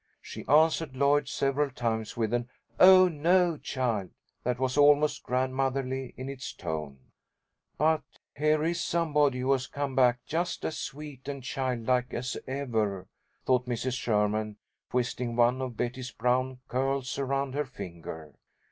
[0.19, 4.09] She answered Lloyd several times with an "Oh, no, child"
[4.43, 6.97] that was almost grandmotherly in its tone.
[7.77, 8.01] "But
[8.35, 13.09] here is somebody who has come back just as sweet and childlike as ever,"
[13.45, 13.93] thought Mrs.
[13.93, 14.57] Sherman,
[14.89, 18.33] twisting one of Betty's brown curls around her finger.